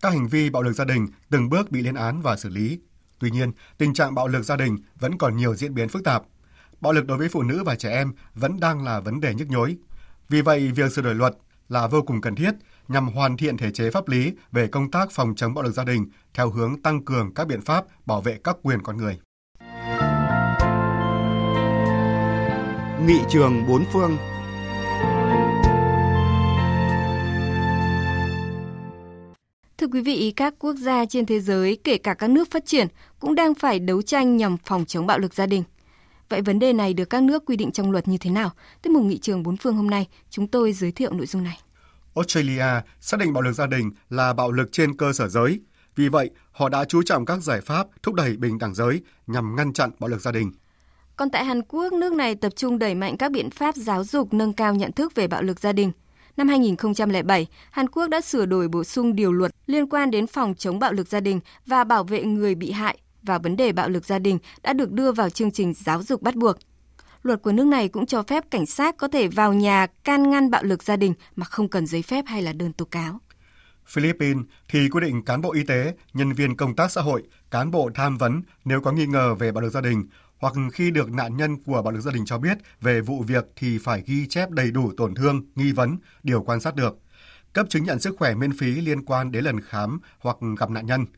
các 0.00 0.12
hành 0.12 0.28
vi 0.28 0.50
bạo 0.50 0.62
lực 0.62 0.72
gia 0.72 0.84
đình 0.84 1.06
từng 1.30 1.48
bước 1.48 1.70
bị 1.70 1.82
lên 1.82 1.94
án 1.94 2.22
và 2.22 2.36
xử 2.36 2.48
lý. 2.48 2.78
Tuy 3.18 3.30
nhiên, 3.30 3.52
tình 3.78 3.94
trạng 3.94 4.14
bạo 4.14 4.28
lực 4.28 4.42
gia 4.42 4.56
đình 4.56 4.76
vẫn 5.00 5.18
còn 5.18 5.36
nhiều 5.36 5.54
diễn 5.54 5.74
biến 5.74 5.88
phức 5.88 6.04
tạp. 6.04 6.22
Bạo 6.80 6.92
lực 6.92 7.06
đối 7.06 7.18
với 7.18 7.28
phụ 7.28 7.42
nữ 7.42 7.62
và 7.64 7.74
trẻ 7.74 7.90
em 7.90 8.12
vẫn 8.34 8.60
đang 8.60 8.84
là 8.84 9.00
vấn 9.00 9.20
đề 9.20 9.34
nhức 9.34 9.48
nhối. 9.50 9.76
Vì 10.30 10.40
vậy, 10.42 10.70
việc 10.74 10.92
sửa 10.92 11.02
đổi 11.02 11.14
luật 11.14 11.34
là 11.68 11.86
vô 11.86 12.02
cùng 12.02 12.20
cần 12.20 12.34
thiết 12.34 12.50
nhằm 12.88 13.08
hoàn 13.08 13.36
thiện 13.36 13.56
thể 13.56 13.70
chế 13.70 13.90
pháp 13.90 14.08
lý 14.08 14.32
về 14.52 14.66
công 14.66 14.90
tác 14.90 15.10
phòng 15.10 15.34
chống 15.36 15.54
bạo 15.54 15.64
lực 15.64 15.72
gia 15.72 15.84
đình 15.84 16.06
theo 16.34 16.50
hướng 16.50 16.82
tăng 16.82 17.04
cường 17.04 17.34
các 17.34 17.46
biện 17.46 17.60
pháp 17.60 17.84
bảo 18.06 18.20
vệ 18.20 18.38
các 18.44 18.56
quyền 18.62 18.82
con 18.82 18.96
người. 18.96 19.18
Nghị 23.06 23.20
trường 23.28 23.66
bốn 23.68 23.84
phương 23.92 24.16
Thưa 29.78 29.86
quý 29.86 30.00
vị, 30.00 30.32
các 30.36 30.54
quốc 30.58 30.74
gia 30.74 31.04
trên 31.04 31.26
thế 31.26 31.40
giới, 31.40 31.78
kể 31.84 31.98
cả 31.98 32.14
các 32.14 32.30
nước 32.30 32.50
phát 32.50 32.66
triển, 32.66 32.88
cũng 33.20 33.34
đang 33.34 33.54
phải 33.54 33.78
đấu 33.78 34.02
tranh 34.02 34.36
nhằm 34.36 34.56
phòng 34.64 34.84
chống 34.84 35.06
bạo 35.06 35.18
lực 35.18 35.34
gia 35.34 35.46
đình. 35.46 35.62
Vậy 36.30 36.42
vấn 36.42 36.58
đề 36.58 36.72
này 36.72 36.94
được 36.94 37.10
các 37.10 37.22
nước 37.22 37.44
quy 37.46 37.56
định 37.56 37.72
trong 37.72 37.90
luật 37.90 38.08
như 38.08 38.18
thế 38.18 38.30
nào? 38.30 38.50
Tiết 38.82 38.90
mục 38.90 39.02
nghị 39.02 39.18
trường 39.18 39.42
bốn 39.42 39.56
phương 39.56 39.76
hôm 39.76 39.90
nay, 39.90 40.08
chúng 40.30 40.48
tôi 40.48 40.72
giới 40.72 40.92
thiệu 40.92 41.12
nội 41.12 41.26
dung 41.26 41.44
này. 41.44 41.60
Australia 42.14 42.64
xác 43.00 43.20
định 43.20 43.32
bạo 43.32 43.42
lực 43.42 43.52
gia 43.52 43.66
đình 43.66 43.90
là 44.10 44.32
bạo 44.32 44.52
lực 44.52 44.72
trên 44.72 44.96
cơ 44.96 45.12
sở 45.12 45.28
giới. 45.28 45.60
Vì 45.96 46.08
vậy, 46.08 46.30
họ 46.52 46.68
đã 46.68 46.84
chú 46.84 47.02
trọng 47.02 47.24
các 47.24 47.42
giải 47.42 47.60
pháp 47.60 47.86
thúc 48.02 48.14
đẩy 48.14 48.36
bình 48.36 48.58
đẳng 48.58 48.74
giới 48.74 49.00
nhằm 49.26 49.56
ngăn 49.56 49.72
chặn 49.72 49.90
bạo 49.98 50.08
lực 50.08 50.20
gia 50.20 50.32
đình. 50.32 50.52
Còn 51.16 51.30
tại 51.30 51.44
Hàn 51.44 51.62
Quốc, 51.62 51.92
nước 51.92 52.12
này 52.12 52.34
tập 52.34 52.52
trung 52.56 52.78
đẩy 52.78 52.94
mạnh 52.94 53.16
các 53.16 53.32
biện 53.32 53.50
pháp 53.50 53.76
giáo 53.76 54.04
dục 54.04 54.34
nâng 54.34 54.52
cao 54.52 54.74
nhận 54.74 54.92
thức 54.92 55.14
về 55.14 55.26
bạo 55.26 55.42
lực 55.42 55.60
gia 55.60 55.72
đình. 55.72 55.92
Năm 56.36 56.48
2007, 56.48 57.46
Hàn 57.70 57.88
Quốc 57.88 58.08
đã 58.08 58.20
sửa 58.20 58.46
đổi 58.46 58.68
bổ 58.68 58.84
sung 58.84 59.16
điều 59.16 59.32
luật 59.32 59.54
liên 59.66 59.88
quan 59.88 60.10
đến 60.10 60.26
phòng 60.26 60.54
chống 60.54 60.78
bạo 60.78 60.92
lực 60.92 61.08
gia 61.08 61.20
đình 61.20 61.40
và 61.66 61.84
bảo 61.84 62.04
vệ 62.04 62.24
người 62.24 62.54
bị 62.54 62.70
hại 62.70 62.98
và 63.22 63.38
vấn 63.38 63.56
đề 63.56 63.72
bạo 63.72 63.88
lực 63.88 64.04
gia 64.04 64.18
đình 64.18 64.38
đã 64.62 64.72
được 64.72 64.92
đưa 64.92 65.12
vào 65.12 65.30
chương 65.30 65.50
trình 65.50 65.74
giáo 65.74 66.02
dục 66.02 66.22
bắt 66.22 66.36
buộc. 66.36 66.56
Luật 67.22 67.42
của 67.42 67.52
nước 67.52 67.66
này 67.66 67.88
cũng 67.88 68.06
cho 68.06 68.22
phép 68.22 68.44
cảnh 68.50 68.66
sát 68.66 68.96
có 68.96 69.08
thể 69.08 69.28
vào 69.28 69.52
nhà 69.52 69.86
can 70.04 70.30
ngăn 70.30 70.50
bạo 70.50 70.62
lực 70.62 70.82
gia 70.82 70.96
đình 70.96 71.14
mà 71.36 71.46
không 71.46 71.68
cần 71.68 71.86
giấy 71.86 72.02
phép 72.02 72.24
hay 72.26 72.42
là 72.42 72.52
đơn 72.52 72.72
tố 72.72 72.84
cáo. 72.84 73.20
Philippines 73.86 74.44
thì 74.68 74.88
quy 74.88 75.00
định 75.00 75.24
cán 75.24 75.40
bộ 75.40 75.52
y 75.52 75.64
tế, 75.64 75.94
nhân 76.14 76.32
viên 76.32 76.56
công 76.56 76.76
tác 76.76 76.90
xã 76.90 77.00
hội, 77.00 77.22
cán 77.50 77.70
bộ 77.70 77.90
tham 77.94 78.18
vấn 78.18 78.42
nếu 78.64 78.80
có 78.80 78.92
nghi 78.92 79.06
ngờ 79.06 79.34
về 79.34 79.52
bạo 79.52 79.62
lực 79.62 79.70
gia 79.70 79.80
đình 79.80 80.04
hoặc 80.38 80.54
khi 80.72 80.90
được 80.90 81.10
nạn 81.12 81.36
nhân 81.36 81.62
của 81.62 81.82
bạo 81.82 81.92
lực 81.92 82.00
gia 82.00 82.12
đình 82.12 82.24
cho 82.24 82.38
biết 82.38 82.58
về 82.80 83.00
vụ 83.00 83.22
việc 83.26 83.44
thì 83.56 83.78
phải 83.78 84.02
ghi 84.06 84.26
chép 84.26 84.50
đầy 84.50 84.70
đủ 84.70 84.92
tổn 84.96 85.14
thương, 85.14 85.44
nghi 85.54 85.72
vấn, 85.72 85.96
điều 86.22 86.42
quan 86.42 86.60
sát 86.60 86.74
được, 86.74 86.98
cấp 87.52 87.66
chứng 87.68 87.84
nhận 87.84 88.00
sức 88.00 88.16
khỏe 88.18 88.34
miễn 88.34 88.52
phí 88.58 88.66
liên 88.66 89.04
quan 89.04 89.32
đến 89.32 89.44
lần 89.44 89.60
khám 89.60 90.00
hoặc 90.18 90.36
gặp 90.58 90.70
nạn 90.70 90.86
nhân– 90.86 91.06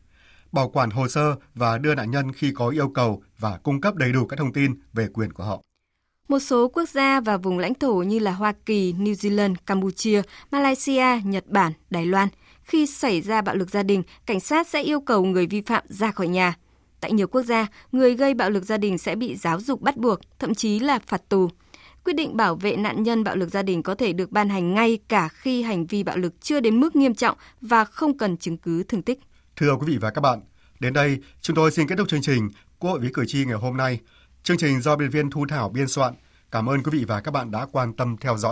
bảo 0.53 0.69
quản 0.69 0.89
hồ 0.89 1.07
sơ 1.07 1.35
và 1.55 1.77
đưa 1.77 1.95
nạn 1.95 2.11
nhân 2.11 2.33
khi 2.33 2.51
có 2.55 2.69
yêu 2.69 2.89
cầu 2.89 3.23
và 3.39 3.57
cung 3.63 3.81
cấp 3.81 3.95
đầy 3.95 4.11
đủ 4.11 4.25
các 4.25 4.39
thông 4.39 4.53
tin 4.53 4.79
về 4.93 5.07
quyền 5.13 5.33
của 5.33 5.43
họ. 5.43 5.61
Một 6.27 6.39
số 6.39 6.67
quốc 6.67 6.89
gia 6.89 7.19
và 7.19 7.37
vùng 7.37 7.59
lãnh 7.59 7.73
thổ 7.73 7.93
như 7.93 8.19
là 8.19 8.31
Hoa 8.31 8.53
Kỳ, 8.65 8.93
New 8.93 9.13
Zealand, 9.13 9.55
Campuchia, 9.65 10.21
Malaysia, 10.51 11.21
Nhật 11.23 11.47
Bản, 11.47 11.71
Đài 11.89 12.05
Loan, 12.05 12.27
khi 12.63 12.85
xảy 12.85 13.21
ra 13.21 13.41
bạo 13.41 13.55
lực 13.55 13.69
gia 13.69 13.83
đình, 13.83 14.03
cảnh 14.25 14.39
sát 14.39 14.67
sẽ 14.67 14.81
yêu 14.83 15.01
cầu 15.01 15.25
người 15.25 15.47
vi 15.47 15.61
phạm 15.61 15.83
ra 15.89 16.11
khỏi 16.11 16.27
nhà. 16.27 16.55
Tại 16.99 17.11
nhiều 17.11 17.27
quốc 17.27 17.43
gia, 17.43 17.67
người 17.91 18.15
gây 18.15 18.33
bạo 18.33 18.49
lực 18.49 18.65
gia 18.65 18.77
đình 18.77 18.97
sẽ 18.97 19.15
bị 19.15 19.35
giáo 19.35 19.59
dục 19.59 19.81
bắt 19.81 19.97
buộc, 19.97 20.19
thậm 20.39 20.55
chí 20.55 20.79
là 20.79 20.99
phạt 20.99 21.29
tù. 21.29 21.49
Quyết 22.03 22.13
định 22.13 22.37
bảo 22.37 22.55
vệ 22.55 22.75
nạn 22.75 23.03
nhân 23.03 23.23
bạo 23.23 23.35
lực 23.35 23.49
gia 23.49 23.61
đình 23.61 23.83
có 23.83 23.95
thể 23.95 24.13
được 24.13 24.31
ban 24.31 24.49
hành 24.49 24.73
ngay 24.73 24.99
cả 25.07 25.27
khi 25.27 25.61
hành 25.61 25.85
vi 25.85 26.03
bạo 26.03 26.17
lực 26.17 26.41
chưa 26.41 26.59
đến 26.59 26.79
mức 26.79 26.95
nghiêm 26.95 27.15
trọng 27.15 27.37
và 27.61 27.85
không 27.85 28.17
cần 28.17 28.37
chứng 28.37 28.57
cứ 28.57 28.83
thương 28.83 29.01
tích. 29.01 29.19
Thưa 29.63 29.75
quý 29.75 29.85
vị 29.87 29.97
và 29.97 30.11
các 30.11 30.21
bạn, 30.21 30.41
đến 30.79 30.93
đây 30.93 31.19
chúng 31.41 31.55
tôi 31.55 31.71
xin 31.71 31.87
kết 31.87 31.95
thúc 31.97 32.07
chương 32.07 32.21
trình 32.21 32.49
Quốc 32.79 32.91
hội 32.91 32.99
với 32.99 33.09
cử 33.13 33.25
tri 33.27 33.45
ngày 33.45 33.57
hôm 33.57 33.77
nay. 33.77 33.99
Chương 34.43 34.57
trình 34.57 34.81
do 34.81 34.95
biên 34.95 35.09
viên 35.09 35.29
Thu 35.29 35.45
Thảo 35.49 35.69
biên 35.69 35.87
soạn. 35.87 36.13
Cảm 36.51 36.69
ơn 36.69 36.83
quý 36.83 36.99
vị 36.99 37.05
và 37.07 37.21
các 37.21 37.31
bạn 37.31 37.51
đã 37.51 37.65
quan 37.71 37.93
tâm 37.93 38.17
theo 38.17 38.37
dõi. 38.37 38.51